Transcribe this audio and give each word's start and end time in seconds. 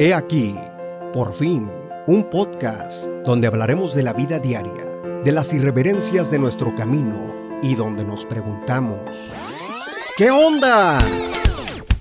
He 0.00 0.14
aquí, 0.14 0.54
por 1.12 1.34
fin, 1.34 1.68
un 2.06 2.30
podcast 2.30 3.08
donde 3.24 3.48
hablaremos 3.48 3.96
de 3.96 4.04
la 4.04 4.12
vida 4.12 4.38
diaria, 4.38 4.84
de 5.24 5.32
las 5.32 5.52
irreverencias 5.52 6.30
de 6.30 6.38
nuestro 6.38 6.72
camino 6.76 7.34
y 7.64 7.74
donde 7.74 8.04
nos 8.04 8.24
preguntamos, 8.24 9.32
¿qué 10.16 10.30
onda? 10.30 11.00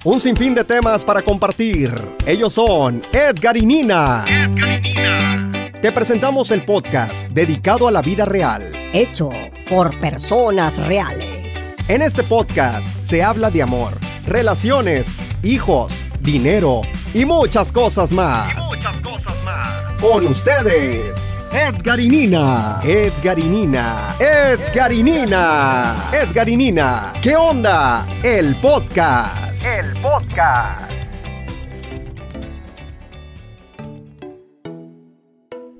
Un 0.05 0.19
sinfín 0.19 0.53
de 0.53 0.63
temas 0.63 1.03
para 1.03 1.23
compartir. 1.23 1.91
Ellos 2.27 2.53
son 2.53 3.01
Edgar 3.11 3.57
y 3.57 3.65
Nina. 3.65 4.25
Edgar 4.27 4.69
y 4.77 4.89
Nina. 4.89 5.71
Te 5.81 5.91
presentamos 5.91 6.51
el 6.51 6.63
podcast 6.65 7.27
dedicado 7.29 7.87
a 7.87 7.91
la 7.91 8.03
vida 8.03 8.25
real. 8.25 8.61
Hecho 8.93 9.31
por 9.67 9.99
personas 9.99 10.77
reales. 10.85 11.75
En 11.87 12.03
este 12.03 12.21
podcast 12.21 12.93
se 13.01 13.23
habla 13.23 13.49
de 13.49 13.63
amor, 13.63 13.97
relaciones, 14.27 15.15
hijos, 15.41 16.03
dinero 16.21 16.83
y 17.17 17.25
muchas 17.25 17.71
cosas 17.71 18.11
más. 18.11 18.55
muchas 18.57 18.95
cosas 18.97 19.43
más. 19.43 19.83
Con 19.99 20.27
ustedes, 20.27 21.35
Edgar 21.51 21.99
y 21.99 22.09
Nina. 22.09 22.79
Edgar 22.83 23.39
y 23.39 23.43
Nina. 23.43 24.15
Edgar 24.19 24.91
y 24.91 25.01
Nina. 25.01 25.95
Edgar 26.13 26.47
y 26.47 26.55
Nina. 26.55 27.13
¿Qué 27.19 27.35
onda? 27.35 28.05
El 28.23 28.55
podcast. 28.57 29.65
El 29.65 29.93
podcast. 29.99 30.91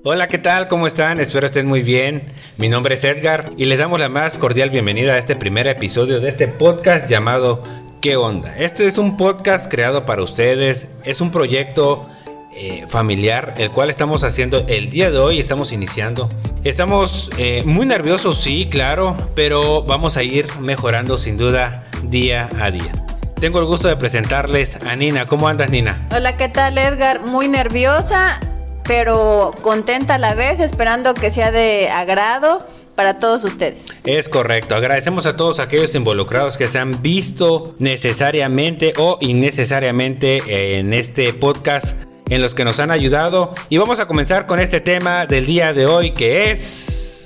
Hola, 0.04 0.28
¿qué 0.28 0.40
tal? 0.40 0.68
¿Cómo 0.68 0.88
están? 0.88 1.20
Espero 1.20 1.46
estén 1.46 1.68
muy 1.68 1.84
bien. 1.84 2.24
Mi 2.58 2.68
nombre 2.68 2.96
es 2.96 3.04
Edgar 3.04 3.52
y 3.58 3.66
les 3.66 3.78
damos 3.78 4.00
la 4.00 4.10
más 4.10 4.40
cordial 4.40 4.72
bienvenida 4.72 5.14
a 5.14 5.18
este 5.20 5.36
primer 5.36 5.68
episodio 5.68 6.20
de 6.20 6.30
este 6.30 6.48
podcast 6.48 7.08
llamado 7.08 7.62
¿Qué 8.02 8.16
onda? 8.16 8.56
Este 8.56 8.86
es 8.86 9.00
un 9.00 9.18
podcast 9.18 9.72
creado 9.72 10.06
para 10.06 10.22
ustedes, 10.22 10.88
es 11.04 11.20
un 11.20 11.32
proyecto 11.32 12.08
eh, 12.54 12.86
familiar 12.88 13.56
el 13.58 13.72
cual 13.72 13.90
estamos 13.90 14.24
haciendo 14.24 14.66
el 14.68 14.90
día 14.90 15.10
de 15.10 15.18
hoy, 15.18 15.40
estamos 15.40 15.72
iniciando. 15.72 16.30
Estamos 16.64 17.32
eh, 17.38 17.64
muy 17.66 17.88
nerviosos, 17.88 18.38
sí, 18.38 18.68
claro, 18.70 19.18
pero 19.34 19.82
vamos 19.82 20.16
a 20.16 20.22
ir 20.22 20.48
mejorando 20.60 21.18
sin 21.18 21.38
duda 21.38 21.86
día 22.04 22.50
a 22.62 22.70
día. 22.70 22.92
Tengo 23.40 23.60
el 23.60 23.66
gusto 23.66 23.88
de 23.88 23.98
presentarles 23.98 24.76
a 24.76 24.96
Nina. 24.96 25.26
¿Cómo 25.26 25.48
andas, 25.48 25.72
Nina? 25.72 26.08
Hola, 26.16 26.38
¿qué 26.38 26.50
tal, 26.50 26.78
Edgar? 26.78 27.22
Muy 27.22 27.48
nerviosa 27.48 28.40
pero 28.88 29.54
contenta 29.62 30.16
a 30.16 30.18
la 30.18 30.34
vez, 30.34 30.60
esperando 30.62 31.14
que 31.14 31.30
sea 31.30 31.52
de 31.52 31.90
agrado 31.90 32.66
para 32.98 33.20
todos 33.20 33.46
ustedes. 33.46 33.94
Es 34.04 34.28
correcto. 34.28 34.76
Agradecemos 34.76 35.28
a 35.28 35.38
todos 35.38 35.60
aquellos 35.62 35.94
involucrados 35.96 36.58
que 36.58 36.68
se 36.68 36.80
han 36.80 37.02
visto 37.02 37.76
necesariamente 37.78 38.94
o 38.98 39.20
innecesariamente 39.22 40.80
en 40.80 40.94
este 40.94 41.32
podcast 41.32 41.96
en 42.28 42.42
los 42.42 42.56
que 42.56 42.66
nos 42.66 42.80
han 42.80 42.92
ayudado. 42.92 43.54
Y 43.70 43.78
vamos 43.78 44.00
a 44.00 44.08
comenzar 44.08 44.48
con 44.48 44.60
este 44.60 44.82
tema 44.82 45.28
del 45.28 45.46
día 45.46 45.74
de 45.74 45.86
hoy 45.86 46.12
que 46.12 46.52
es... 46.52 47.17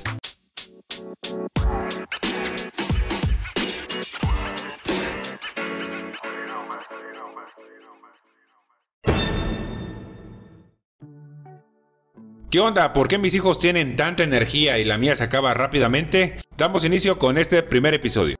¿Qué 12.52 12.60
onda? 12.60 12.92
¿Por 12.92 13.08
qué 13.08 13.18
mis 13.18 13.34
hijos 13.34 13.60
tienen 13.60 13.96
tanta 13.96 14.24
energía 14.24 14.78
y 14.78 14.84
la 14.84 14.98
mía 14.98 15.16
se 15.16 15.24
acaba 15.24 15.54
rápidamente? 15.54 16.36
Damos 16.58 16.84
inicio 16.84 17.18
con 17.18 17.38
este 17.38 17.64
primer 17.64 17.94
episodio. 17.94 18.36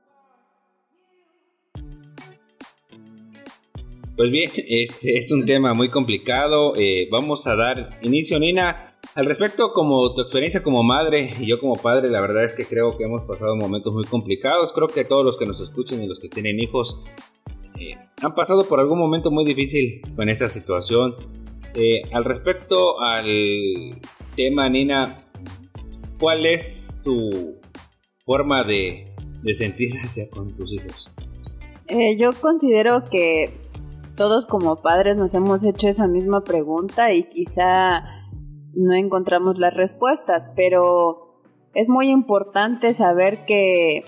Pues 4.14 4.30
bien, 4.30 4.50
este 4.68 5.18
es 5.18 5.32
un 5.32 5.46
tema 5.46 5.72
muy 5.72 5.88
complicado. 5.88 6.74
Eh, 6.76 7.08
vamos 7.10 7.46
a 7.46 7.56
dar 7.56 7.98
inicio, 8.02 8.38
Nina. 8.38 8.98
Al 9.14 9.24
respecto, 9.24 9.72
como 9.72 10.14
tu 10.14 10.20
experiencia 10.20 10.62
como 10.62 10.82
madre 10.82 11.30
y 11.40 11.46
yo 11.46 11.58
como 11.58 11.76
padre, 11.76 12.10
la 12.10 12.20
verdad 12.20 12.44
es 12.44 12.52
que 12.52 12.66
creo 12.66 12.98
que 12.98 13.04
hemos 13.04 13.22
pasado 13.22 13.56
momentos 13.56 13.94
muy 13.94 14.04
complicados. 14.04 14.74
Creo 14.74 14.88
que 14.88 15.06
todos 15.06 15.24
los 15.24 15.38
que 15.38 15.46
nos 15.46 15.58
escuchen 15.58 16.02
y 16.02 16.06
los 16.06 16.18
que 16.18 16.28
tienen 16.28 16.60
hijos 16.60 17.02
eh, 17.80 17.96
han 18.20 18.34
pasado 18.34 18.68
por 18.68 18.78
algún 18.78 18.98
momento 18.98 19.30
muy 19.30 19.46
difícil 19.46 20.02
con 20.14 20.28
esta 20.28 20.48
situación 20.48 21.14
eh, 21.74 22.02
al 22.12 22.24
respecto 22.24 23.00
al 23.00 24.00
tema, 24.36 24.68
Nina, 24.68 25.24
¿cuál 26.18 26.46
es 26.46 26.86
tu 27.02 27.56
forma 28.24 28.62
de, 28.64 29.06
sentir 29.56 29.94
hacia 30.04 30.28
con 30.28 30.54
tus 30.56 30.72
hijos? 30.72 31.10
Eh, 31.88 32.16
yo 32.16 32.32
considero 32.34 33.04
que 33.10 33.50
todos 34.16 34.46
como 34.46 34.76
padres 34.76 35.16
nos 35.16 35.34
hemos 35.34 35.64
hecho 35.64 35.88
esa 35.88 36.06
misma 36.06 36.44
pregunta 36.44 37.12
y 37.12 37.24
quizá 37.24 38.04
no 38.74 38.94
encontramos 38.94 39.58
las 39.58 39.74
respuestas, 39.74 40.50
pero 40.54 41.40
es 41.74 41.88
muy 41.88 42.10
importante 42.10 42.94
saber 42.94 43.44
que 43.44 44.04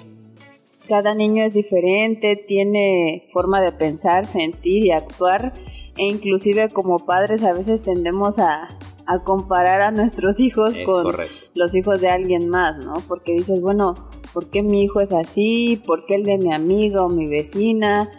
cada 0.86 1.14
niño 1.14 1.42
es 1.42 1.54
diferente, 1.54 2.36
tiene 2.36 3.28
forma 3.32 3.60
de 3.62 3.72
pensar, 3.72 4.26
sentir 4.26 4.84
y 4.84 4.90
actuar 4.90 5.54
e 5.96 6.06
inclusive 6.06 6.70
como 6.70 7.04
padres 7.06 7.42
a 7.44 7.52
veces 7.52 7.82
tendemos 7.82 8.38
a, 8.38 8.78
comparar 9.24 9.82
a 9.82 9.90
nuestros 9.90 10.40
hijos 10.40 10.78
con 10.78 11.14
los 11.54 11.74
hijos 11.74 12.00
de 12.00 12.08
alguien 12.08 12.48
más, 12.48 12.78
¿no? 12.78 12.94
Porque 13.06 13.32
dices, 13.32 13.60
bueno, 13.60 13.94
¿por 14.32 14.46
qué 14.46 14.62
mi 14.62 14.82
hijo 14.82 15.02
es 15.02 15.12
así? 15.12 15.80
¿Por 15.86 16.06
qué 16.06 16.14
el 16.14 16.24
de 16.24 16.38
mi 16.38 16.54
amigo 16.54 17.02
o 17.02 17.08
mi 17.10 17.26
vecina? 17.26 18.10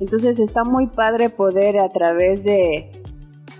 Entonces 0.00 0.40
está 0.40 0.64
muy 0.64 0.88
padre 0.88 1.30
poder 1.30 1.78
a 1.78 1.90
través 1.90 2.42
de, 2.42 2.90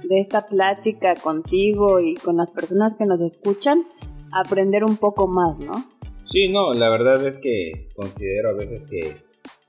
de 0.02 0.18
esta 0.18 0.46
plática 0.46 1.14
contigo 1.14 2.00
y 2.00 2.14
con 2.14 2.36
las 2.36 2.50
personas 2.50 2.96
que 2.96 3.06
nos 3.06 3.20
escuchan 3.20 3.86
aprender 4.32 4.82
un 4.84 4.96
poco 4.96 5.28
más, 5.28 5.60
¿no? 5.60 5.84
Sí, 6.26 6.48
no, 6.48 6.72
la 6.72 6.88
verdad 6.88 7.24
es 7.26 7.38
que 7.38 7.88
considero 7.94 8.50
a 8.50 8.52
veces 8.54 8.82
que, 8.90 9.16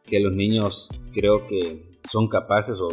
que 0.05 0.19
los 0.19 0.35
niños 0.35 0.89
creo 1.13 1.45
que 1.45 1.92
son 2.11 2.27
capaces 2.27 2.77
o, 2.79 2.89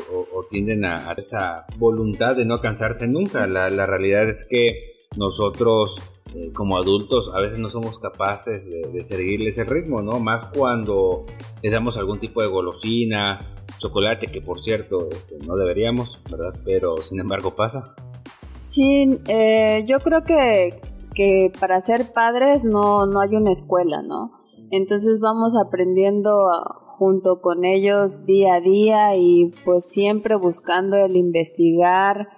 tienden 0.51 0.85
a, 0.85 1.13
esa 1.17 1.67
voluntad 1.79 2.37
de 2.37 2.45
no 2.45 2.61
cansarse 2.61 3.07
nunca. 3.07 3.47
La, 3.47 3.87
realidad 3.87 4.29
es 4.29 4.45
que 4.49 5.07
nosotros 5.17 5.97
eh, 6.35 6.53
como 6.55 6.77
adultos 6.77 7.31
a 7.35 7.41
veces 7.41 7.59
no 7.59 7.69
somos 7.69 7.99
capaces 7.99 8.71
de, 8.71 9.05
seguirles 9.05 9.59
el 9.59 9.67
ritmo, 9.67 10.01
¿no? 10.01 10.21
Más 10.21 10.47
cuando 10.57 11.27
les 11.63 11.73
damos 11.73 11.97
algún 11.97 12.21
tipo 12.21 12.41
de 12.43 12.49
golosina, 12.49 13.41
chocolate, 13.79 14.29
que 14.29 14.41
por 14.41 14.63
cierto 14.63 15.09
este, 15.11 15.39
no 15.45 15.57
deberíamos, 15.57 16.21
¿verdad? 16.31 16.59
Pero 16.65 16.97
sin 16.99 17.21
embargo 17.21 17.55
pasa. 17.57 17.95
Sí, 18.61 19.21
eh, 19.27 19.85
yo 19.87 19.99
creo 20.01 20.23
que, 20.25 20.81
que 21.15 21.51
para 21.59 21.81
ser 21.81 22.13
padres 22.13 22.65
no, 22.65 23.07
no 23.07 23.21
hay 23.21 23.35
una 23.35 23.51
escuela, 23.51 24.03
¿no? 24.03 24.33
Entonces 24.71 25.19
vamos 25.21 25.55
aprendiendo 25.57 26.31
junto 27.01 27.41
con 27.41 27.65
ellos 27.65 28.27
día 28.27 28.57
a 28.57 28.61
día 28.61 29.17
y 29.17 29.53
pues 29.65 29.87
siempre 29.87 30.37
buscando 30.37 30.99
el 30.99 31.17
investigar, 31.17 32.29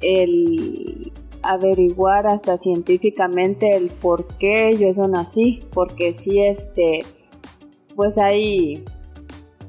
el 0.00 1.12
averiguar 1.44 2.26
hasta 2.26 2.58
científicamente 2.58 3.76
el 3.76 3.90
por 3.90 4.26
qué 4.38 4.70
ellos 4.70 4.96
son 4.96 5.14
así, 5.14 5.62
porque 5.72 6.14
si 6.14 6.40
este, 6.40 7.04
pues 7.94 8.18
hay, 8.18 8.82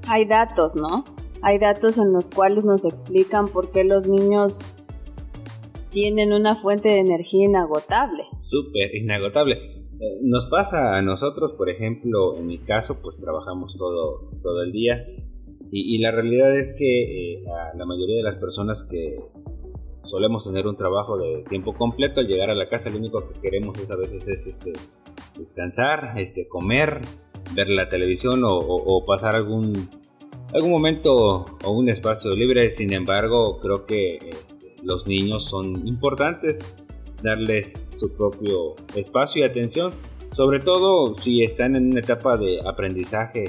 hay 0.08 0.26
datos, 0.26 0.76
¿no? 0.76 1.06
Hay 1.44 1.60
datos 1.60 2.00
en 2.00 2.12
los 2.12 2.28
cuales 2.28 2.66
nos 2.66 2.86
explican 2.86 3.50
por 3.50 3.72
qué 3.72 3.84
los 3.84 4.08
niños 4.08 4.74
tienen 5.92 6.34
una 6.34 6.56
fuente 6.56 6.90
de 6.90 6.98
energía 6.98 7.46
inagotable. 7.46 8.24
Súper 8.34 8.96
inagotable. 8.96 9.79
Nos 10.22 10.50
pasa 10.50 10.96
a 10.96 11.02
nosotros, 11.02 11.54
por 11.54 11.70
ejemplo, 11.70 12.38
en 12.38 12.48
mi 12.48 12.60
caso, 12.60 13.02
pues 13.02 13.18
trabajamos 13.18 13.78
todo, 13.78 14.32
todo 14.42 14.64
el 14.64 14.72
día 14.72 15.06
y, 15.72 16.00
la 16.00 16.12
realidad 16.12 16.58
es 16.58 16.74
que 16.74 17.34
eh, 17.34 17.44
a 17.48 17.78
la 17.78 17.86
mayoría 17.86 18.18
de 18.18 18.24
las 18.24 18.36
personas 18.38 18.84
que 18.84 19.20
solemos 20.04 20.44
tener 20.44 20.66
un 20.66 20.76
trabajo 20.76 21.18
de 21.18 21.44
tiempo 21.48 21.74
completo, 21.74 22.22
al 22.22 22.28
llegar 22.28 22.50
a 22.50 22.56
la 22.56 22.68
casa 22.68 22.90
lo 22.90 22.98
único 22.98 23.28
que 23.28 23.40
queremos 23.40 23.78
es 23.78 23.92
a 23.92 23.96
veces 23.96 24.28
es 24.28 24.48
este, 24.48 24.74
descansar, 25.38 26.14
este, 26.18 26.48
comer, 26.48 27.02
ver 27.54 27.70
la 27.70 27.88
televisión 27.88 28.42
o, 28.44 29.06
pasar 29.06 29.36
algún, 29.36 29.90
algún 30.54 30.72
momento 30.72 31.46
o 31.64 31.72
un 31.72 31.90
espacio 31.90 32.36
libre. 32.36 32.72
Sin 32.72 32.92
embargo, 32.92 33.60
creo 33.60 33.86
que 33.86 34.16
este, 34.16 34.76
los 34.82 35.06
niños 35.06 35.46
son 35.46 35.88
importantes 35.88 36.74
darles 37.22 37.74
su 37.92 38.14
propio 38.14 38.76
espacio 38.96 39.42
y 39.42 39.46
atención, 39.46 39.94
sobre 40.36 40.60
todo 40.60 41.14
si 41.16 41.44
están 41.44 41.76
en 41.76 41.92
una 41.92 42.00
etapa 42.00 42.38
de 42.38 42.60
aprendizaje. 42.66 43.46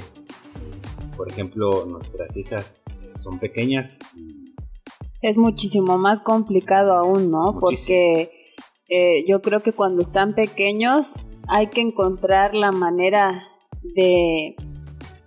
Por 1.15 1.31
ejemplo, 1.31 1.85
nuestras 1.85 2.35
hijas 2.35 2.81
son 3.19 3.39
pequeñas. 3.39 3.97
Es 5.21 5.37
muchísimo 5.37 5.97
más 5.97 6.21
complicado 6.21 6.93
aún, 6.93 7.29
¿no? 7.29 7.57
Porque 7.59 8.31
eh, 8.89 9.23
yo 9.27 9.41
creo 9.41 9.61
que 9.61 9.73
cuando 9.73 10.01
están 10.01 10.33
pequeños 10.33 11.19
hay 11.47 11.67
que 11.67 11.81
encontrar 11.81 12.55
la 12.55 12.71
manera 12.71 13.47
de, 13.95 14.55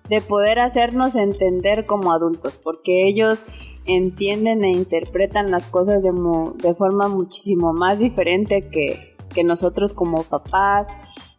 de 0.09 0.21
poder 0.21 0.59
hacernos 0.59 1.17
entender 1.17 1.87
como 1.87 2.13
adultos, 2.13 2.59
porque 2.63 3.07
ellos 3.07 3.45
entienden 3.87 4.65
e 4.65 4.71
interpretan 4.71 5.51
las 5.51 5.67
cosas 5.67 6.03
de, 6.03 6.13
de 6.13 6.75
forma 6.75 7.09
muchísimo 7.09 7.73
más 7.73 7.99
diferente 7.99 8.69
que, 8.71 9.17
que 9.35 9.45
nosotros 9.45 9.95
como 9.95 10.23
papás, 10.25 10.89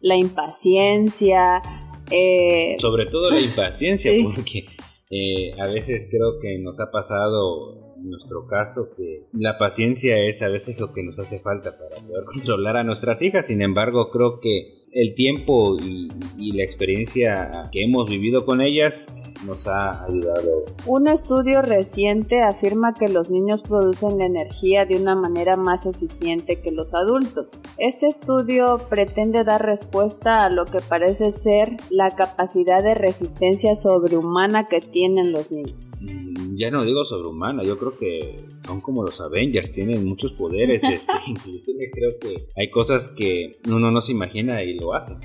la 0.00 0.16
impaciencia. 0.16 1.62
Eh, 2.10 2.76
Sobre 2.78 3.06
todo 3.06 3.30
la 3.30 3.40
impaciencia, 3.40 4.12
porque 4.34 4.66
eh, 5.10 5.52
a 5.60 5.68
veces 5.68 6.06
creo 6.10 6.38
que 6.40 6.58
nos 6.58 6.80
ha 6.80 6.90
pasado 6.90 7.94
en 7.96 8.10
nuestro 8.10 8.46
caso 8.46 8.90
que 8.96 9.26
la 9.32 9.58
paciencia 9.58 10.18
es 10.18 10.42
a 10.42 10.48
veces 10.48 10.78
lo 10.78 10.92
que 10.92 11.02
nos 11.02 11.18
hace 11.18 11.40
falta 11.40 11.76
para 11.78 11.96
poder 12.06 12.24
controlar 12.32 12.76
a 12.76 12.84
nuestras 12.84 13.22
hijas. 13.22 13.46
Sin 13.46 13.62
embargo, 13.62 14.10
creo 14.10 14.40
que 14.40 14.86
el 14.92 15.14
tiempo 15.14 15.76
y, 15.78 16.08
la 16.52 16.64
experiencia 16.64 17.68
que 17.70 17.82
hemos 17.84 18.08
vivido 18.08 18.46
con 18.46 18.60
ellas 18.60 19.08
nos 19.44 19.66
ha 19.66 20.04
ayudado. 20.04 20.64
Un 20.86 21.08
estudio 21.08 21.62
reciente 21.62 22.42
afirma 22.42 22.94
que 22.94 23.08
los 23.08 23.30
niños 23.30 23.62
producen 23.62 24.18
la 24.18 24.26
energía 24.26 24.86
de 24.86 24.96
una 24.96 25.14
manera 25.14 25.56
más 25.56 25.86
eficiente 25.86 26.60
que 26.60 26.70
los 26.70 26.94
adultos. 26.94 27.58
Este 27.78 28.06
estudio 28.08 28.86
pretende 28.88 29.44
dar 29.44 29.64
respuesta 29.64 30.44
a 30.44 30.50
lo 30.50 30.64
que 30.64 30.78
parece 30.80 31.32
ser 31.32 31.76
la 31.90 32.14
capacidad 32.14 32.82
de 32.82 32.94
resistencia 32.94 33.76
sobrehumana 33.76 34.68
que 34.68 34.80
tienen 34.80 35.32
los 35.32 35.50
niños. 35.50 35.92
Mm, 36.00 36.56
ya 36.56 36.70
no 36.70 36.84
digo 36.84 37.04
sobrehumana, 37.04 37.62
yo 37.62 37.78
creo 37.78 37.96
que 37.96 38.46
son 38.64 38.80
como 38.80 39.02
los 39.02 39.20
Avengers, 39.20 39.72
tienen 39.72 40.06
muchos 40.06 40.32
poderes, 40.32 40.80
este, 40.92 41.90
creo 41.92 42.18
que 42.20 42.48
hay 42.56 42.70
cosas 42.70 43.08
que 43.08 43.58
uno 43.66 43.90
no 43.90 44.00
se 44.00 44.12
imagina 44.12 44.62
y 44.62 44.74
lo 44.74 44.94
hacen. 44.94 45.18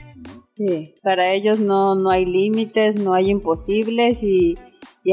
Sí, 0.68 0.94
para 1.02 1.34
ellos 1.34 1.60
no, 1.60 1.96
no 1.96 2.10
hay 2.12 2.24
límites, 2.24 2.96
no 2.96 3.16
hay 3.16 3.31
imposibles 3.31 4.22
y, 4.22 4.58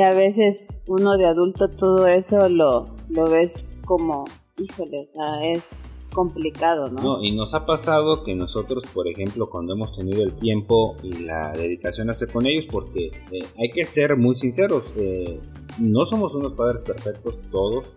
a 0.02 0.12
veces 0.12 0.82
uno 0.86 1.16
de 1.16 1.24
adulto 1.24 1.70
todo 1.70 2.06
eso 2.06 2.50
lo, 2.50 2.94
lo 3.08 3.30
ves 3.30 3.80
como, 3.86 4.26
híjole, 4.58 5.00
o 5.00 5.06
sea, 5.06 5.50
es 5.50 6.06
complicado, 6.12 6.90
¿no? 6.90 7.02
No, 7.02 7.24
y 7.24 7.34
nos 7.34 7.54
ha 7.54 7.64
pasado 7.64 8.24
que 8.24 8.34
nosotros, 8.34 8.84
por 8.92 9.08
ejemplo, 9.08 9.48
cuando 9.48 9.72
hemos 9.72 9.96
tenido 9.96 10.22
el 10.22 10.34
tiempo 10.34 10.96
y 11.02 11.24
la 11.24 11.52
dedicación 11.52 12.10
a 12.10 12.12
hacer 12.12 12.30
con 12.30 12.44
ellos, 12.44 12.66
porque 12.70 13.06
eh, 13.06 13.38
hay 13.58 13.70
que 13.70 13.86
ser 13.86 14.18
muy 14.18 14.36
sinceros, 14.36 14.92
eh, 14.96 15.40
no 15.78 16.04
somos 16.04 16.34
unos 16.34 16.52
padres 16.52 16.82
perfectos 16.82 17.38
todos. 17.50 17.94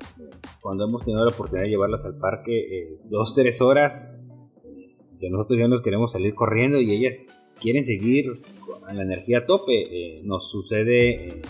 Cuando 0.62 0.86
hemos 0.86 1.04
tenido 1.04 1.25
la 1.25 1.33
oportunidad 1.33 1.65
de 1.65 1.71
llevarlas 1.71 2.06
al 2.06 2.18
parque, 2.18 2.57
eh, 2.59 3.00
dos, 3.09 3.36
tres 3.36 3.62
horas, 3.62 4.13
que 5.19 5.30
nosotros 5.30 5.59
ya 5.59 5.68
nos 5.68 5.81
queremos 5.81 6.13
salir 6.13 6.33
corriendo 6.33 6.80
y 6.80 6.92
ellas 6.92 7.18
quieren 7.61 7.85
seguir 7.85 8.41
con 8.59 8.95
la 8.95 9.03
energía 9.03 9.39
a 9.39 9.45
tope. 9.45 9.71
Eh, 9.73 10.21
nos 10.23 10.49
sucede 10.49 11.27
eh, 11.27 11.41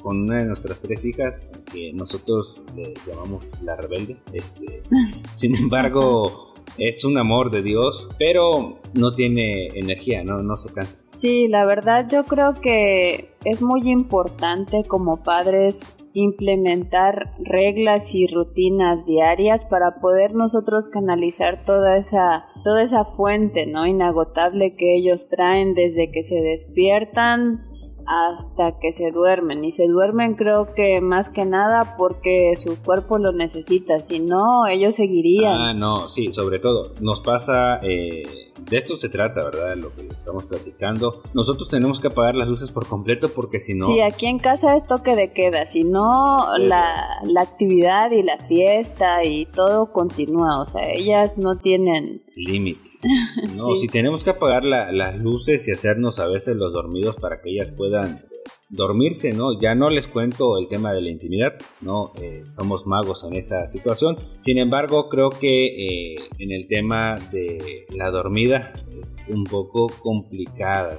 con 0.00 0.20
una 0.22 0.38
de 0.38 0.44
nuestras 0.44 0.78
tres 0.80 1.04
hijas 1.04 1.50
que 1.72 1.92
nosotros 1.92 2.62
le 2.76 2.94
llamamos 3.06 3.44
la 3.62 3.74
rebelde. 3.74 4.18
Este, 4.32 4.82
sin 5.34 5.56
embargo, 5.56 6.54
es 6.78 7.04
un 7.04 7.18
amor 7.18 7.50
de 7.50 7.62
Dios, 7.62 8.10
pero 8.18 8.78
no 8.94 9.14
tiene 9.14 9.68
energía, 9.68 10.22
no, 10.22 10.42
no 10.42 10.56
se 10.56 10.68
cansa. 10.68 11.02
Sí, 11.14 11.48
la 11.48 11.64
verdad 11.64 12.06
yo 12.10 12.24
creo 12.26 12.60
que 12.60 13.30
es 13.44 13.62
muy 13.62 13.90
importante 13.90 14.84
como 14.84 15.22
padres 15.22 15.95
implementar 16.16 17.34
reglas 17.38 18.14
y 18.14 18.26
rutinas 18.26 19.04
diarias 19.04 19.66
para 19.66 20.00
poder 20.00 20.34
nosotros 20.34 20.86
canalizar 20.86 21.62
toda 21.64 21.98
esa 21.98 22.46
toda 22.64 22.82
esa 22.82 23.04
fuente 23.04 23.66
no 23.66 23.86
inagotable 23.86 24.76
que 24.76 24.96
ellos 24.96 25.28
traen 25.28 25.74
desde 25.74 26.10
que 26.10 26.22
se 26.22 26.36
despiertan 26.36 27.66
hasta 28.06 28.78
que 28.78 28.92
se 28.92 29.10
duermen. 29.10 29.64
Y 29.64 29.72
se 29.72 29.88
duermen 29.88 30.36
creo 30.36 30.72
que 30.74 31.00
más 31.00 31.28
que 31.28 31.44
nada 31.44 31.96
porque 31.98 32.54
su 32.56 32.80
cuerpo 32.82 33.18
lo 33.18 33.32
necesita 33.32 34.00
si 34.00 34.20
no 34.20 34.66
ellos 34.66 34.94
seguirían. 34.94 35.60
Ah 35.60 35.74
no 35.74 36.08
sí 36.08 36.32
sobre 36.32 36.60
todo 36.60 36.94
nos 37.00 37.20
pasa 37.20 37.78
eh 37.82 38.45
de 38.58 38.78
esto 38.78 38.96
se 38.96 39.08
trata, 39.08 39.44
¿verdad? 39.44 39.76
Lo 39.76 39.94
que 39.94 40.06
estamos 40.06 40.44
platicando. 40.44 41.22
Nosotros 41.34 41.68
tenemos 41.68 42.00
que 42.00 42.08
apagar 42.08 42.34
las 42.34 42.48
luces 42.48 42.70
por 42.70 42.86
completo 42.86 43.28
porque 43.28 43.60
si 43.60 43.74
no... 43.74 43.86
Sí, 43.86 44.00
aquí 44.00 44.26
en 44.26 44.38
casa 44.38 44.76
es 44.76 44.86
toque 44.86 45.16
de 45.16 45.32
queda, 45.32 45.66
si 45.66 45.84
no 45.84 46.56
la, 46.58 47.20
la 47.24 47.42
actividad 47.42 48.10
y 48.10 48.22
la 48.22 48.38
fiesta 48.38 49.24
y 49.24 49.46
todo 49.46 49.92
continúa, 49.92 50.60
o 50.60 50.66
sea, 50.66 50.88
ellas 50.90 51.38
no 51.38 51.58
tienen... 51.58 52.22
Límite. 52.34 52.80
No, 53.56 53.74
si 53.76 53.86
tenemos 53.86 54.24
que 54.24 54.30
apagar 54.30 54.64
las 54.64 55.16
luces 55.18 55.66
y 55.68 55.72
hacernos 55.72 56.18
a 56.18 56.26
veces 56.26 56.56
los 56.56 56.72
dormidos 56.72 57.14
para 57.16 57.40
que 57.40 57.50
ellas 57.50 57.68
puedan 57.76 58.26
dormirse, 58.68 59.30
¿no? 59.32 59.58
Ya 59.60 59.74
no 59.74 59.90
les 59.90 60.08
cuento 60.08 60.58
el 60.58 60.66
tema 60.68 60.92
de 60.92 61.00
la 61.00 61.10
intimidad, 61.10 61.54
¿no? 61.80 62.12
Eh, 62.20 62.44
somos 62.50 62.86
magos 62.86 63.24
en 63.24 63.34
esa 63.34 63.68
situación. 63.68 64.16
Sin 64.40 64.58
embargo, 64.58 65.08
creo 65.08 65.30
que 65.30 65.66
eh, 65.66 66.14
en 66.38 66.50
el 66.50 66.66
tema 66.66 67.14
de 67.30 67.86
la 67.90 68.10
dormida 68.10 68.72
es 69.02 69.28
un 69.32 69.44
poco 69.44 69.86
complicada. 70.00 70.98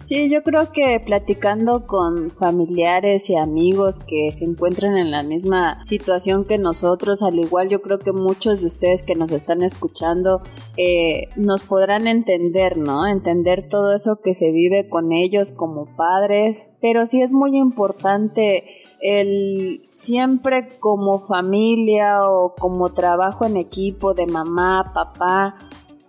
Sí, 0.00 0.30
yo 0.30 0.42
creo 0.42 0.72
que 0.72 1.00
platicando 1.04 1.86
con 1.86 2.30
familiares 2.30 3.30
y 3.30 3.36
amigos 3.36 4.00
que 4.00 4.30
se 4.32 4.44
encuentran 4.44 4.96
en 4.96 5.10
la 5.10 5.22
misma 5.22 5.84
situación 5.84 6.44
que 6.44 6.58
nosotros, 6.58 7.22
al 7.22 7.38
igual 7.38 7.68
yo 7.68 7.82
creo 7.82 7.98
que 7.98 8.12
muchos 8.12 8.60
de 8.60 8.66
ustedes 8.66 9.02
que 9.02 9.14
nos 9.14 9.32
están 9.32 9.62
escuchando 9.62 10.40
eh, 10.76 11.28
nos 11.36 11.62
podrán 11.62 12.06
entender, 12.06 12.76
¿no? 12.76 13.06
Entender 13.06 13.68
todo 13.68 13.94
eso 13.94 14.20
que 14.22 14.34
se 14.34 14.50
vive 14.50 14.88
con 14.88 15.12
ellos 15.12 15.52
como 15.52 15.96
padres, 15.96 16.70
pero 16.80 16.95
sí 17.04 17.20
es 17.20 17.32
muy 17.32 17.56
importante 17.58 18.64
el 19.00 19.82
siempre 19.92 20.68
como 20.80 21.20
familia 21.20 22.30
o 22.30 22.54
como 22.54 22.92
trabajo 22.94 23.44
en 23.44 23.58
equipo 23.58 24.14
de 24.14 24.26
mamá, 24.26 24.92
papá, 24.94 25.56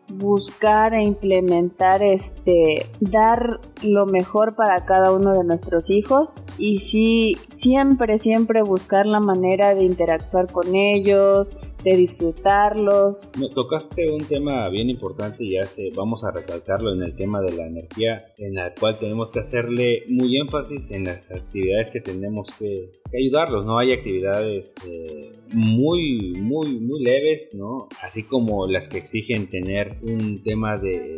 buscar 0.09 0.93
e 0.93 1.03
implementar 1.03 2.01
este 2.01 2.89
dar 3.01 3.59
lo 3.83 4.05
mejor 4.05 4.55
para 4.55 4.85
cada 4.85 5.11
uno 5.11 5.33
de 5.33 5.43
nuestros 5.43 5.89
hijos 5.89 6.45
y 6.57 6.79
sí 6.79 7.37
siempre 7.49 8.17
siempre 8.17 8.61
buscar 8.61 9.05
la 9.05 9.19
manera 9.19 9.75
de 9.75 9.83
interactuar 9.83 10.49
con 10.51 10.75
ellos 10.75 11.55
de 11.87 11.95
disfrutarlos. 11.95 13.31
Me 13.39 13.49
tocaste 13.49 14.11
un 14.11 14.25
tema 14.25 14.67
bien 14.67 14.89
importante 14.89 15.45
y 15.45 15.53
ya 15.53 15.63
se, 15.63 15.89
vamos 15.91 16.21
a 16.25 16.31
recalcarlo 16.31 16.93
en 16.93 17.01
el 17.01 17.15
tema 17.15 17.39
de 17.41 17.53
la 17.53 17.65
energía, 17.65 18.33
en 18.37 18.55
la 18.55 18.73
cual 18.73 18.99
tenemos 18.99 19.29
que 19.31 19.39
hacerle 19.39 20.03
muy 20.09 20.35
énfasis 20.35 20.91
en 20.91 21.05
las 21.05 21.31
actividades 21.31 21.91
que 21.91 22.01
tenemos 22.01 22.49
que, 22.59 22.91
ayudarlos, 23.17 23.65
¿no? 23.65 23.79
Hay 23.79 23.93
actividades 23.93 24.75
eh, 24.85 25.31
muy, 25.53 26.33
muy, 26.41 26.77
muy 26.77 27.01
leves, 27.01 27.51
¿no? 27.53 27.87
Así 28.03 28.23
como 28.23 28.67
las 28.67 28.89
que 28.89 28.97
exigen 28.97 29.47
tener 29.49 29.97
un 30.01 30.43
tema 30.43 30.75
de, 30.77 31.17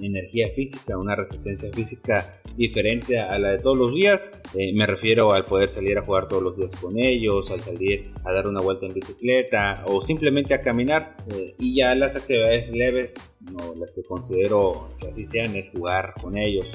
energía 0.00 0.50
física, 0.54 0.98
una 0.98 1.16
resistencia 1.16 1.72
física 1.72 2.42
diferente 2.54 3.18
a 3.18 3.38
la 3.38 3.52
de 3.52 3.58
todos 3.60 3.78
los 3.78 3.94
días. 3.94 4.30
Eh, 4.54 4.74
me 4.74 4.86
refiero 4.86 5.32
al 5.32 5.46
poder 5.46 5.70
salir 5.70 5.96
a 5.96 6.02
jugar 6.02 6.28
todos 6.28 6.42
los 6.42 6.56
días 6.56 6.76
con 6.76 6.98
ellos, 6.98 7.50
al 7.50 7.60
salir 7.60 8.10
a 8.24 8.32
dar 8.32 8.46
una 8.46 8.60
vuelta 8.60 8.84
en 8.84 8.92
bicicleta 8.92 9.84
o 9.86 10.01
simplemente 10.02 10.54
a 10.54 10.60
caminar. 10.60 11.16
Eh, 11.30 11.54
y 11.58 11.76
ya 11.76 11.94
las 11.94 12.16
actividades 12.16 12.70
leves, 12.70 13.14
no, 13.50 13.74
las 13.74 13.90
que 13.92 14.02
considero 14.02 14.88
que 14.98 15.08
así 15.08 15.26
sean, 15.26 15.56
es 15.56 15.70
jugar 15.70 16.14
con 16.20 16.36
ellos, 16.36 16.66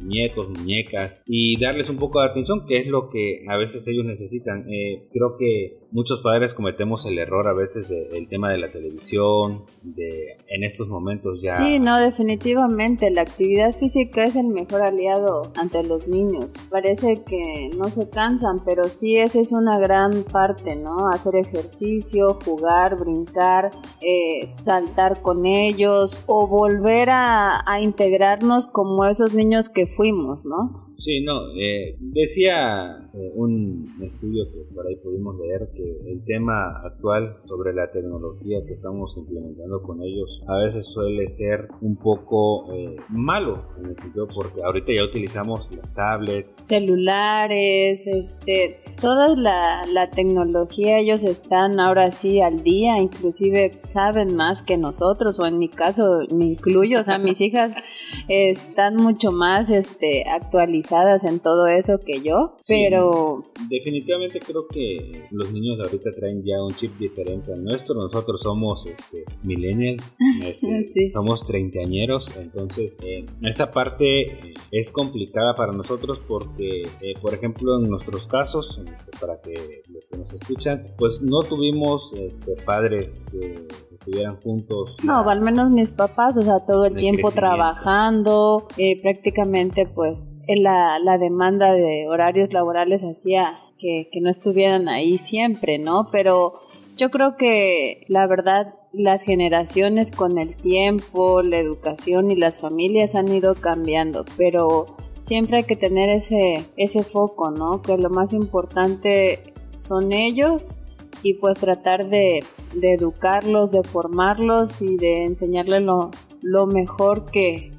muñecos, 0.00 0.48
muñecas 0.48 1.22
y 1.26 1.58
darles 1.58 1.90
un 1.90 1.96
poco 1.96 2.20
de 2.20 2.26
atención, 2.26 2.66
que 2.66 2.78
es 2.78 2.86
lo 2.86 3.10
que 3.10 3.44
a 3.48 3.56
veces 3.56 3.86
ellos 3.88 4.04
necesitan. 4.04 4.66
Eh, 4.70 5.08
creo 5.12 5.36
que 5.38 5.78
muchos 5.90 6.20
padres 6.20 6.54
cometemos 6.54 7.06
el 7.06 7.18
error 7.18 7.46
a 7.48 7.54
veces 7.54 7.88
del 7.88 8.28
tema 8.28 8.50
de 8.50 8.58
la 8.58 8.68
televisión, 8.68 9.64
de 9.82 10.36
en 10.48 10.64
estos 10.64 10.88
momentos 10.88 11.40
ya... 11.42 11.56
Sí, 11.58 11.78
no, 11.78 11.98
definitivamente 11.98 13.10
la 13.10 13.22
actividad 13.22 13.76
física 13.78 14.24
es 14.24 14.36
el 14.36 14.48
mejor 14.48 14.82
aliado 14.82 15.52
ante 15.56 15.82
los 15.84 16.06
niños. 16.08 16.52
Parece 16.70 17.22
que 17.22 17.70
no 17.76 17.90
se 17.90 18.08
cansan, 18.08 18.64
pero 18.64 18.84
sí 18.84 19.16
esa 19.18 19.40
es 19.40 19.52
una 19.52 19.78
gran 19.78 20.24
parte, 20.24 20.76
¿no? 20.76 21.08
Hacer 21.08 21.36
ejercicio, 21.36 22.38
jugar, 22.44 22.98
brincar, 22.98 23.70
eh, 24.00 24.48
saltar 24.62 25.22
con 25.22 25.46
ellos 25.46 26.13
o 26.26 26.46
volver 26.46 27.08
a, 27.10 27.62
integrarnos 27.80 28.68
como 28.68 29.04
esos 29.04 29.34
niños 29.34 29.68
que 29.68 29.86
fuimos, 29.86 30.44
¿no? 30.44 30.93
Sí, 31.04 31.20
no, 31.20 31.54
eh, 31.54 31.96
decía 32.00 33.10
eh, 33.12 33.30
un 33.34 33.94
estudio 34.02 34.46
que 34.50 34.74
por 34.74 34.86
ahí 34.86 34.96
pudimos 34.96 35.36
leer 35.38 35.68
que 35.76 36.10
el 36.10 36.24
tema 36.24 36.80
actual 36.82 37.36
sobre 37.46 37.74
la 37.74 37.92
tecnología 37.92 38.60
que 38.66 38.72
estamos 38.72 39.14
implementando 39.18 39.82
con 39.82 40.02
ellos 40.02 40.40
a 40.48 40.56
veces 40.64 40.86
suele 40.86 41.28
ser 41.28 41.68
un 41.82 41.96
poco 41.96 42.72
eh, 42.72 42.96
malo 43.10 43.68
en 43.78 43.90
el 43.90 43.96
sentido 43.96 44.26
porque 44.34 44.62
ahorita 44.62 44.94
ya 44.94 45.04
utilizamos 45.04 45.70
las 45.72 45.92
tablets, 45.92 46.66
celulares, 46.66 48.06
este, 48.06 48.78
toda 48.98 49.36
la, 49.36 49.82
la 49.92 50.10
tecnología 50.10 51.00
ellos 51.00 51.22
están 51.22 51.80
ahora 51.80 52.12
sí 52.12 52.40
al 52.40 52.62
día, 52.62 52.98
inclusive 52.98 53.72
saben 53.76 54.36
más 54.36 54.62
que 54.62 54.78
nosotros 54.78 55.38
o 55.38 55.44
en 55.44 55.58
mi 55.58 55.68
caso 55.68 56.20
me 56.32 56.46
incluyo, 56.46 57.00
o 57.00 57.04
sea, 57.04 57.18
mis 57.18 57.42
hijas 57.42 57.74
están 58.28 58.96
mucho 58.96 59.32
más 59.32 59.68
este, 59.68 60.24
actualizadas 60.30 60.93
en 61.24 61.40
todo 61.40 61.66
eso 61.66 61.98
que 61.98 62.20
yo, 62.22 62.56
pero 62.66 62.94
pero... 62.94 63.42
Definitivamente 63.68 64.40
creo 64.40 64.66
que 64.68 65.26
los 65.30 65.52
niños 65.52 65.78
ahorita 65.80 66.10
traen 66.12 66.42
ya 66.44 66.62
un 66.62 66.74
chip 66.74 66.96
diferente 66.98 67.52
al 67.52 67.64
nuestro. 67.64 67.94
Nosotros 67.94 68.42
somos 68.42 68.86
este, 68.86 69.24
millennials, 69.42 70.02
este, 70.44 71.10
somos 71.10 71.44
treintañeros, 71.44 72.36
entonces 72.36 72.92
eh, 73.02 73.26
esa 73.42 73.70
parte 73.70 74.22
eh, 74.22 74.54
es 74.70 74.92
complicada 74.92 75.54
para 75.54 75.72
nosotros 75.72 76.20
porque, 76.28 76.82
eh, 77.00 77.14
por 77.20 77.34
ejemplo, 77.34 77.78
en 77.78 77.88
nuestros 77.88 78.26
casos, 78.26 78.80
este, 78.84 79.18
para 79.18 79.40
que 79.40 79.82
los 79.88 80.04
que 80.06 80.18
nos 80.18 80.32
escuchan, 80.32 80.84
pues 80.96 81.20
no 81.20 81.40
tuvimos 81.42 82.12
este, 82.14 82.54
padres 82.64 83.26
que 83.30 83.66
estuvieran 83.94 84.40
juntos. 84.40 84.96
No, 85.02 85.28
al 85.28 85.40
menos 85.40 85.70
mis 85.70 85.92
papás, 85.92 86.36
o 86.36 86.42
sea, 86.42 86.64
todo 86.66 86.86
el 86.86 86.96
tiempo 86.96 87.30
trabajando, 87.30 88.66
eh, 88.76 89.00
prácticamente 89.00 89.86
pues 89.86 90.36
la, 90.48 90.98
la 90.98 91.18
demanda 91.18 91.72
de 91.72 92.06
horarios 92.08 92.52
laborales 92.52 93.02
hacía 93.02 93.58
que, 93.78 94.08
que 94.12 94.20
no 94.20 94.30
estuvieran 94.30 94.88
ahí 94.88 95.18
siempre, 95.18 95.78
¿no? 95.78 96.08
Pero 96.10 96.60
yo 96.96 97.10
creo 97.10 97.36
que 97.36 98.04
la 98.08 98.26
verdad 98.26 98.74
las 98.92 99.22
generaciones 99.22 100.12
con 100.12 100.38
el 100.38 100.54
tiempo, 100.54 101.42
la 101.42 101.58
educación 101.58 102.30
y 102.30 102.36
las 102.36 102.58
familias 102.58 103.14
han 103.14 103.28
ido 103.28 103.56
cambiando, 103.56 104.24
pero 104.36 104.86
siempre 105.20 105.58
hay 105.58 105.64
que 105.64 105.76
tener 105.76 106.10
ese, 106.10 106.64
ese 106.76 107.02
foco, 107.02 107.50
¿no? 107.50 107.82
Que 107.82 107.96
lo 107.96 108.10
más 108.10 108.32
importante 108.32 109.54
son 109.74 110.12
ellos 110.12 110.78
y 111.22 111.34
pues 111.34 111.58
tratar 111.58 112.08
de, 112.08 112.44
educarlos, 112.82 113.70
de 113.70 113.82
formarlos 113.82 114.82
y 114.82 114.96
de 114.96 115.24
enseñarles 115.24 115.82
lo, 115.82 116.66
mejor 116.66 117.30
que, 117.30 117.70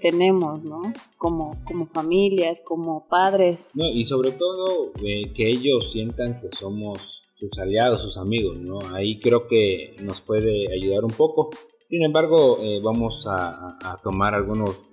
tenemos, 0.00 0.62
¿no? 0.62 0.92
Como, 1.18 1.58
como 1.64 1.86
familias, 1.86 2.62
como 2.64 3.08
padres. 3.08 3.66
No, 3.74 3.88
y 3.88 4.04
sobre 4.04 4.30
todo 4.30 4.92
eh, 5.04 5.32
que 5.34 5.48
ellos 5.48 5.90
sientan 5.90 6.40
que 6.40 6.48
somos 6.56 7.24
sus 7.34 7.58
aliados, 7.58 8.02
sus 8.02 8.16
amigos, 8.18 8.60
¿no? 8.60 8.78
Ahí 8.94 9.18
creo 9.18 9.48
que 9.48 9.96
nos 10.00 10.20
puede 10.20 10.72
ayudar 10.72 11.04
un 11.04 11.10
poco. 11.10 11.50
Sin 11.86 12.04
embargo, 12.04 12.58
eh, 12.62 12.80
vamos 12.82 13.26
a, 13.28 13.76
tomar 14.02 14.34
algunos 14.34 14.92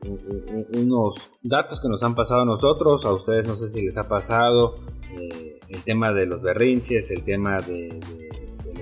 unos 0.76 1.30
datos 1.42 1.80
que 1.80 1.88
nos 1.88 2.04
han 2.04 2.16
pasado 2.16 2.42
a 2.42 2.46
nosotros, 2.46 3.06
a 3.06 3.14
ustedes 3.14 3.48
no 3.48 3.56
sé 3.56 3.70
si 3.70 3.82
les 3.84 3.98
ha 3.98 4.04
pasado, 4.04 4.76
eh, 5.18 5.60
el 5.70 5.84
tema 5.84 6.12
de 6.12 6.26
los 6.26 6.42
berrinches, 6.42 7.10
el 7.12 7.24
tema 7.24 7.58
de, 7.62 8.00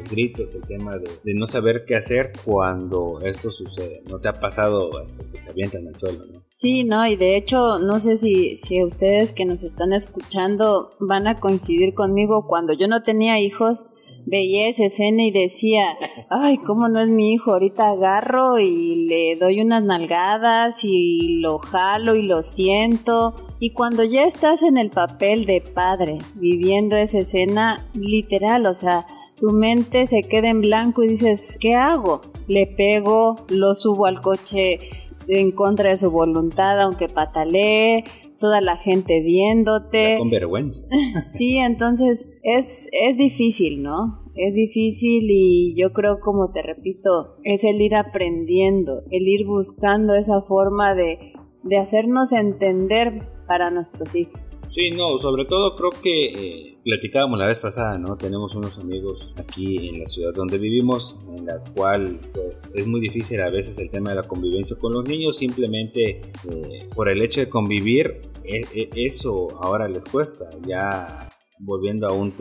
gritos, 0.09 0.53
el 0.55 0.61
tema 0.61 0.97
de, 0.97 1.33
no 1.33 1.47
saber 1.47 1.83
qué 1.85 1.95
hacer 1.95 2.31
cuando 2.45 3.19
esto 3.23 3.49
sucede. 3.51 4.01
¿No 4.09 4.19
te 4.19 4.29
ha 4.29 4.33
pasado 4.33 4.89
que 5.31 5.39
te 5.39 5.49
avientan 5.49 5.87
al 5.87 5.99
suelo, 5.99 6.25
no? 6.25 6.43
Sí, 6.49 6.83
no, 6.83 7.05
y 7.07 7.15
de 7.15 7.35
hecho, 7.37 7.79
no 7.79 7.99
sé 7.99 8.17
si, 8.17 8.57
si 8.57 8.83
ustedes 8.83 9.33
que 9.33 9.45
nos 9.45 9.63
están 9.63 9.93
escuchando 9.93 10.91
van 10.99 11.27
a 11.27 11.39
coincidir 11.39 11.93
conmigo. 11.93 12.45
Cuando 12.47 12.73
yo 12.73 12.87
no 12.87 13.03
tenía 13.03 13.39
hijos, 13.39 13.85
veía 14.27 14.67
esa 14.67 14.85
escena 14.85 15.23
y 15.23 15.31
decía, 15.31 15.97
ay, 16.29 16.57
¿cómo 16.57 16.89
no 16.89 16.99
es 16.99 17.07
mi 17.07 17.33
hijo? 17.33 17.53
Ahorita 17.53 17.89
agarro 17.89 18.59
y 18.59 19.07
le 19.07 19.35
doy 19.37 19.61
unas 19.61 19.83
nalgadas 19.83 20.83
y 20.83 21.39
lo 21.39 21.59
jalo 21.59 22.15
y 22.15 22.23
lo 22.23 22.43
siento. 22.43 23.33
Y 23.59 23.71
cuando 23.71 24.03
ya 24.03 24.25
estás 24.25 24.63
en 24.63 24.77
el 24.77 24.91
papel 24.91 25.45
de 25.45 25.61
padre, 25.61 26.19
viviendo 26.35 26.97
esa 26.97 27.19
escena, 27.19 27.89
literal, 27.93 28.65
o 28.65 28.73
sea, 28.73 29.05
tu 29.37 29.51
mente 29.51 30.07
se 30.07 30.23
queda 30.23 30.49
en 30.49 30.61
blanco 30.61 31.03
y 31.03 31.09
dices, 31.09 31.57
¿qué 31.59 31.75
hago? 31.75 32.21
Le 32.47 32.65
pego, 32.67 33.45
lo 33.49 33.75
subo 33.75 34.05
al 34.05 34.21
coche 34.21 34.79
en 35.27 35.51
contra 35.51 35.89
de 35.91 35.97
su 35.97 36.09
voluntad, 36.09 36.79
aunque 36.81 37.07
patalee, 37.07 38.03
toda 38.39 38.61
la 38.61 38.77
gente 38.77 39.21
viéndote. 39.21 40.17
con 40.17 40.29
vergüenza. 40.29 40.83
sí, 41.27 41.57
entonces 41.57 42.39
es, 42.43 42.89
es 42.91 43.17
difícil, 43.17 43.83
¿no? 43.83 44.23
Es 44.35 44.53
difícil 44.55 45.25
y 45.29 45.75
yo 45.75 45.93
creo, 45.93 46.19
como 46.19 46.51
te 46.51 46.61
repito, 46.61 47.37
es 47.43 47.63
el 47.63 47.81
ir 47.81 47.95
aprendiendo, 47.95 49.01
el 49.09 49.27
ir 49.27 49.45
buscando 49.45 50.13
esa 50.13 50.41
forma 50.41 50.93
de, 50.93 51.33
de 51.63 51.77
hacernos 51.77 52.31
entender 52.31 53.36
para 53.47 53.71
nuestros 53.71 54.13
hijos. 54.13 54.61
Sí, 54.69 54.91
no, 54.91 55.17
sobre 55.17 55.45
todo 55.45 55.75
creo 55.75 56.01
que 56.01 56.25
eh, 56.25 56.77
platicábamos 56.83 57.39
la 57.39 57.47
vez 57.47 57.59
pasada, 57.59 57.97
¿no? 57.97 58.17
Tenemos 58.17 58.53
unos 58.53 58.77
amigos 58.77 59.33
aquí 59.37 59.89
en 59.89 60.03
la 60.03 60.09
ciudad 60.09 60.33
donde 60.33 60.57
vivimos, 60.57 61.17
en 61.35 61.45
la 61.45 61.59
cual 61.75 62.19
pues 62.33 62.71
es 62.75 62.85
muy 62.85 62.99
difícil 62.99 63.41
a 63.41 63.49
veces 63.49 63.77
el 63.77 63.89
tema 63.89 64.11
de 64.11 64.17
la 64.17 64.23
convivencia 64.23 64.77
con 64.77 64.93
los 64.93 65.07
niños, 65.07 65.37
simplemente 65.37 66.21
eh, 66.51 66.89
por 66.93 67.09
el 67.09 67.21
hecho 67.21 67.39
de 67.39 67.49
convivir, 67.49 68.21
e, 68.43 68.61
e, 68.73 68.89
eso 68.93 69.47
ahora 69.61 69.87
les 69.87 70.05
cuesta, 70.05 70.49
ya 70.67 71.29
volviendo 71.59 72.07
a 72.07 72.11
un 72.11 72.33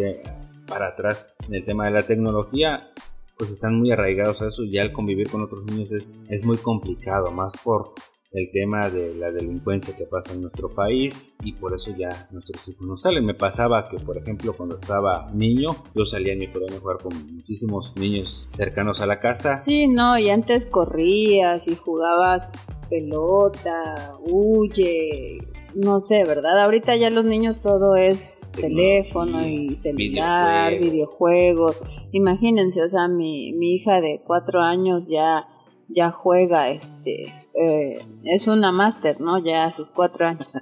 para 0.66 0.88
atrás 0.88 1.34
en 1.46 1.54
el 1.54 1.64
tema 1.64 1.86
de 1.86 1.92
la 1.92 2.02
tecnología, 2.02 2.90
pues 3.38 3.50
están 3.50 3.78
muy 3.78 3.92
arraigados 3.92 4.42
a 4.42 4.48
eso, 4.48 4.64
ya 4.64 4.82
el 4.82 4.92
convivir 4.92 5.30
con 5.30 5.42
otros 5.42 5.64
niños 5.64 5.92
es, 5.92 6.22
es 6.28 6.44
muy 6.44 6.56
complicado, 6.56 7.30
más 7.30 7.52
por 7.62 7.94
el 8.36 8.50
tema 8.50 8.90
de 8.90 9.14
la 9.14 9.32
delincuencia 9.32 9.96
que 9.96 10.04
pasa 10.04 10.34
en 10.34 10.42
nuestro 10.42 10.68
país 10.68 11.32
y 11.42 11.54
por 11.54 11.74
eso 11.74 11.90
ya 11.96 12.28
nuestros 12.30 12.68
hijos 12.68 12.86
no 12.86 12.98
salen. 12.98 13.24
Me 13.24 13.32
pasaba 13.32 13.88
que, 13.88 13.98
por 13.98 14.18
ejemplo, 14.18 14.52
cuando 14.52 14.76
estaba 14.76 15.26
niño, 15.32 15.74
yo 15.94 16.04
salía 16.04 16.34
en 16.34 16.40
mi 16.40 16.48
colonia 16.48 16.76
a 16.76 16.80
jugar 16.80 16.98
con 16.98 17.14
muchísimos 17.34 17.94
niños 17.96 18.46
cercanos 18.52 19.00
a 19.00 19.06
la 19.06 19.20
casa. 19.20 19.56
Sí, 19.56 19.88
no, 19.88 20.18
y 20.18 20.28
antes 20.28 20.66
corrías 20.66 21.66
y 21.66 21.76
jugabas 21.76 22.50
pelota, 22.90 24.12
huye, 24.20 25.38
no 25.74 25.98
sé, 26.00 26.24
¿verdad? 26.24 26.60
Ahorita 26.60 26.94
ya 26.94 27.08
los 27.08 27.24
niños 27.24 27.62
todo 27.62 27.96
es 27.96 28.50
teléfono 28.52 29.46
y 29.46 29.76
celular, 29.76 30.78
videojuegos. 30.78 31.80
Imagínense, 32.12 32.82
o 32.82 32.88
sea, 32.88 33.08
mi, 33.08 33.54
mi 33.54 33.76
hija 33.76 34.02
de 34.02 34.20
cuatro 34.26 34.60
años 34.60 35.08
ya, 35.08 35.46
ya 35.88 36.10
juega 36.10 36.68
este 36.68 37.45
eh, 37.58 37.98
es 38.24 38.46
una 38.48 38.70
máster, 38.70 39.20
¿no? 39.20 39.38
Ya 39.38 39.64
a 39.64 39.72
sus 39.72 39.90
cuatro 39.90 40.26
años. 40.26 40.58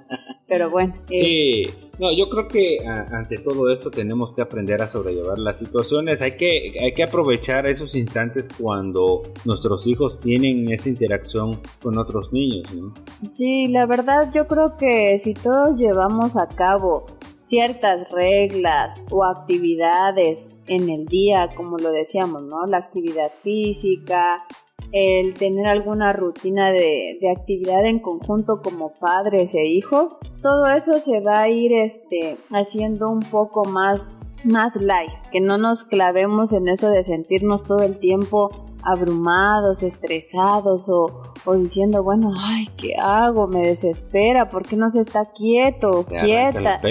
Pero 0.47 0.69
bueno. 0.69 0.93
Sí, 1.07 1.67
no, 1.99 2.11
yo 2.13 2.29
creo 2.29 2.47
que 2.47 2.77
ante 2.85 3.37
todo 3.37 3.71
esto 3.71 3.89
tenemos 3.89 4.33
que 4.33 4.41
aprender 4.41 4.81
a 4.81 4.87
sobrellevar 4.87 5.37
las 5.39 5.59
situaciones. 5.59 6.21
Hay 6.21 6.35
que, 6.35 6.73
hay 6.81 6.93
que 6.93 7.03
aprovechar 7.03 7.65
esos 7.67 7.95
instantes 7.95 8.49
cuando 8.49 9.23
nuestros 9.45 9.87
hijos 9.87 10.21
tienen 10.21 10.71
esa 10.71 10.89
interacción 10.89 11.59
con 11.81 11.97
otros 11.97 12.31
niños, 12.33 12.73
¿no? 12.73 12.93
Sí, 13.29 13.67
la 13.69 13.85
verdad 13.85 14.31
yo 14.33 14.47
creo 14.47 14.75
que 14.77 15.17
si 15.19 15.33
todos 15.33 15.79
llevamos 15.79 16.35
a 16.35 16.47
cabo 16.47 17.05
ciertas 17.43 18.11
reglas 18.11 19.03
o 19.09 19.23
actividades 19.23 20.59
en 20.67 20.89
el 20.89 21.05
día, 21.05 21.49
como 21.55 21.77
lo 21.77 21.91
decíamos, 21.91 22.43
¿no? 22.43 22.65
La 22.65 22.77
actividad 22.77 23.31
física, 23.43 24.43
el 24.91 25.33
tener 25.33 25.67
alguna 25.67 26.13
rutina 26.13 26.71
de, 26.71 27.19
actividad 27.35 27.85
en 27.85 27.99
conjunto 27.99 28.61
como 28.61 28.93
padres 28.93 29.55
e 29.55 29.65
hijos, 29.65 30.19
todo 30.41 30.67
eso 30.67 30.99
se 30.99 31.19
va 31.21 31.41
a 31.41 31.49
ir 31.49 31.73
este, 31.73 32.37
haciendo 32.51 33.09
un 33.09 33.21
poco 33.21 33.65
más, 33.65 34.37
más 34.43 34.75
light, 34.75 35.11
que 35.31 35.41
no 35.41 35.57
nos 35.57 35.83
clavemos 35.83 36.53
en 36.53 36.67
eso 36.67 36.89
de 36.89 37.03
sentirnos 37.03 37.63
todo 37.63 37.83
el 37.83 37.97
tiempo 37.97 38.51
abrumados, 38.83 39.83
estresados 39.83 40.87
o, 40.89 41.11
diciendo, 41.55 42.03
bueno, 42.03 42.33
ay, 42.37 42.67
¿qué 42.77 42.95
hago? 42.95 43.47
Me 43.47 43.67
desespera, 43.67 44.49
¿por 44.49 44.65
qué 44.65 44.75
no 44.75 44.89
se 44.89 45.01
está 45.01 45.31
quieto, 45.31 46.05
quieta? 46.05 46.79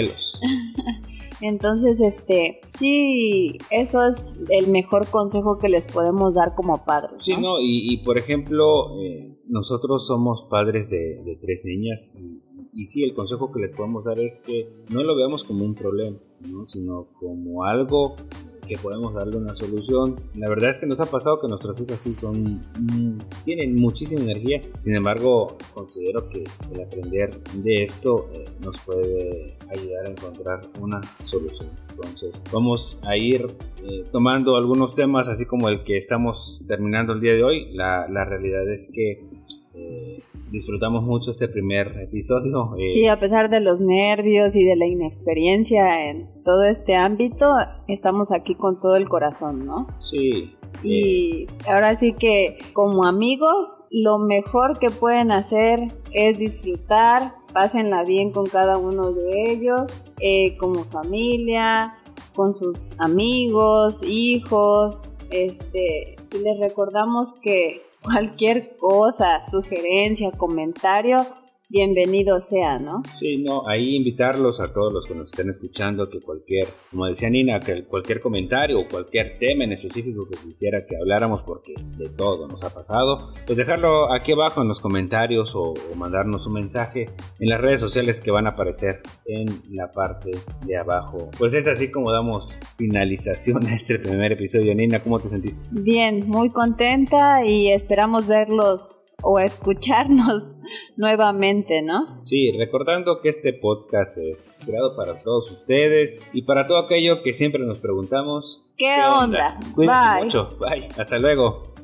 Entonces, 1.47 2.01
este, 2.01 2.61
sí, 2.69 3.59
eso 3.69 4.03
es 4.03 4.35
el 4.49 4.67
mejor 4.67 5.07
consejo 5.11 5.59
que 5.59 5.69
les 5.69 5.85
podemos 5.85 6.33
dar 6.33 6.55
como 6.55 6.83
padres. 6.83 7.23
Sí, 7.23 7.35
no, 7.37 7.57
y, 7.61 7.97
por 8.03 8.17
ejemplo, 8.17 8.99
eh, 8.99 9.37
nosotros 9.47 10.07
somos 10.07 10.47
padres 10.49 10.89
de, 10.89 11.37
tres 11.39 11.61
niñas 11.63 12.11
y, 12.17 12.81
y, 12.81 12.87
sí, 12.87 13.03
el 13.03 13.13
consejo 13.13 13.51
que 13.51 13.59
les 13.59 13.75
podemos 13.75 14.03
dar 14.03 14.19
es 14.19 14.39
que 14.39 14.67
no 14.89 15.03
lo 15.03 15.15
veamos 15.15 15.43
como 15.43 15.65
un 15.65 15.75
problema, 15.75 16.17
¿no? 16.51 16.65
sino 16.65 17.09
como 17.19 17.63
algo 17.63 18.15
que 18.67 18.77
podemos 18.77 19.13
darle 19.13 19.37
una 19.37 19.55
solución. 19.55 20.15
La 20.35 20.49
verdad 20.49 20.71
es 20.71 20.79
que 20.79 20.85
nos 20.85 20.99
ha 20.99 21.05
pasado 21.05 21.39
que 21.39 21.47
nuestras 21.47 21.79
hijas 21.79 22.01
sí 22.01 22.15
son, 22.15 22.61
mm, 22.79 23.17
tienen 23.45 23.75
muchísima 23.75 24.21
energía, 24.21 24.61
sin 24.79 24.95
embargo 24.95 25.57
considero 25.73 26.27
que 26.29 26.43
el 26.73 26.81
aprender 26.81 27.41
de 27.53 27.83
esto 27.83 28.29
eh, 28.33 28.45
nos 28.63 28.79
puede 28.81 29.57
ayudar 29.69 30.07
a 30.07 30.11
encontrar 30.11 30.61
una 30.79 31.01
solución. 31.25 31.69
Entonces 31.89 32.43
vamos 32.51 32.97
a 33.03 33.15
ir 33.15 33.47
eh, 33.83 34.03
tomando 34.11 34.57
algunos 34.57 34.95
temas 34.95 35.27
así 35.27 35.45
como 35.45 35.69
el 35.69 35.83
que 35.83 35.97
estamos 35.97 36.63
terminando 36.67 37.13
el 37.13 37.21
día 37.21 37.33
de 37.33 37.43
hoy. 37.43 37.71
La, 37.73 38.07
la 38.09 38.25
realidad 38.25 38.67
es 38.69 38.89
que 38.89 39.23
eh, 39.77 40.21
disfrutamos 40.51 41.03
mucho 41.03 41.31
este 41.31 41.47
primer 41.47 41.87
episodio. 41.99 42.75
Eh. 42.77 42.85
Sí, 42.85 43.07
a 43.07 43.19
pesar 43.19 43.49
de 43.49 43.59
los 43.59 43.81
nervios 43.81 44.55
y 44.55 44.63
de 44.63 44.75
la 44.75 44.85
inexperiencia 44.85 46.09
en 46.09 46.29
todo 46.43 46.63
este 46.63 46.95
ámbito, 46.95 47.51
estamos 47.87 48.31
aquí 48.31 48.55
con 48.55 48.79
todo 48.79 48.95
el 48.95 49.09
corazón, 49.09 49.65
¿no? 49.65 49.87
Sí. 49.99 50.55
Y 50.83 51.43
eh. 51.43 51.47
ahora 51.67 51.95
sí 51.95 52.13
que 52.13 52.57
como 52.73 53.05
amigos, 53.05 53.83
lo 53.89 54.17
mejor 54.19 54.79
que 54.79 54.89
pueden 54.89 55.31
hacer 55.31 55.91
es 56.11 56.37
disfrutar, 56.37 57.33
pásenla 57.53 58.03
bien 58.03 58.31
con 58.31 58.45
cada 58.45 58.77
uno 58.77 59.11
de 59.11 59.51
ellos, 59.51 60.05
como 60.57 60.85
familia, 60.85 61.95
con 62.33 62.53
sus 62.53 62.99
amigos, 62.99 64.03
hijos, 64.03 65.13
este, 65.31 66.15
y 66.33 66.37
les 66.37 66.59
recordamos 66.59 67.33
que 67.41 67.81
cualquier 68.05 68.77
cosa, 68.77 69.43
sugerencia, 69.43 70.31
comentario, 70.31 71.25
bienvenido 71.69 72.39
sea, 72.39 72.77
¿no? 72.79 73.01
Sí, 73.19 73.37
no, 73.37 73.67
ahí 73.67 73.95
invitarlos 73.95 74.59
a 74.59 74.71
todos 74.71 74.93
los 74.93 75.05
que 75.05 75.15
nos 75.15 75.31
estén 75.31 75.49
escuchando 75.49 76.09
que 76.09 76.19
cualquier, 76.19 76.67
como 76.91 77.07
decía 77.07 77.29
Nina, 77.29 77.59
que 77.59 77.85
cualquier 77.85 78.19
comentario 78.19 78.79
o 78.79 78.87
cualquier 78.87 79.37
tema 79.39 79.63
en 79.63 79.73
específico 79.73 80.27
que 80.29 80.37
quisiera 80.37 80.85
que 80.85 80.95
habláramos 80.95 81.41
porque 81.43 81.73
de 81.97 82.09
todo 82.09 82.47
nos 82.47 82.63
ha 82.63 82.73
pasado, 82.73 83.33
pues 83.45 83.57
dejarlo 83.57 84.11
aquí 84.13 84.33
abajo 84.33 84.61
en 84.61 84.67
los 84.67 84.79
comentarios 84.79 85.53
o, 85.55 85.73
mandarnos 85.95 86.45
un 86.45 86.53
mensaje 86.53 87.05
en 87.39 87.49
las 87.49 87.61
redes 87.61 87.79
sociales 87.79 88.19
que 88.19 88.29
van 88.29 88.47
a 88.47 88.51
aparecer 88.51 89.01
en 89.25 89.45
la 89.71 89.91
parte 89.91 90.31
de 90.65 90.77
abajo. 90.77 91.29
Pues 91.37 91.53
es 91.53 91.65
así 91.67 91.89
como 91.89 92.11
damos 92.11 92.57
finalización 92.77 93.65
a 93.65 93.75
este 93.75 93.97
primer 93.97 94.33
episodio. 94.33 94.75
Nina, 94.75 94.99
¿cómo 94.99 95.19
te 95.19 95.29
sentiste? 95.29 95.59
Bien, 95.71 96.27
muy 96.27 96.49
contenta 96.51 97.45
y 97.45 97.71
esperamos 97.71 98.27
verlos 98.27 99.05
o 99.21 99.39
escucharnos 99.39 100.57
nuevamente, 100.97 101.81
¿no? 101.81 102.21
Sí, 102.23 102.51
recordando 102.51 103.21
que 103.21 103.29
este 103.29 103.53
podcast 103.53 104.17
es 104.17 104.59
creado 104.65 104.95
para 104.95 105.19
todos 105.21 105.51
ustedes 105.51 106.21
y 106.33 106.43
para 106.43 106.67
todo 106.67 106.79
aquello 106.79 107.23
que 107.23 107.33
siempre 107.33 107.65
nos 107.65 107.79
preguntamos. 107.79 108.63
¿Qué, 108.77 109.01
onda? 109.05 109.57
Cuídense 109.73 110.23
mucho. 110.23 110.57
Bye. 110.59 110.89
Hasta 110.97 111.17
luego. 111.17 111.75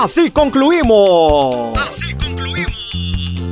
Así 0.00 0.30
concluimos. 0.30 1.76
Así 1.76 2.14
concluimos. 2.14 2.87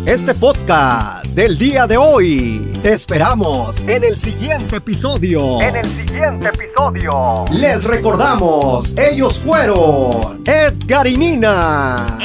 Este 0.06 0.32
podcast 0.34 1.26
del 1.34 1.58
día 1.58 1.88
de 1.88 1.96
hoy. 1.96 2.70
Te 2.80 2.92
esperamos 2.92 3.82
en 3.88 4.04
el 4.04 4.16
siguiente 4.20 4.76
episodio. 4.76 5.60
En 5.60 5.74
el 5.74 5.88
siguiente 5.88 6.48
episodio. 6.48 7.44
Les 7.50 7.82
recordamos, 7.82 8.96
ellos 8.96 9.40
fueron 9.40 10.44
Edgar 10.46 11.08
y 11.08 11.16
Nina. 11.16 12.18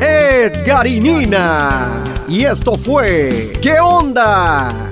Edgar 0.00 0.86
y 0.86 1.00
Nina. 1.00 2.04
Y 2.28 2.44
esto 2.44 2.76
fue 2.76 3.52
¿Qué 3.60 3.80
onda? 3.80 4.85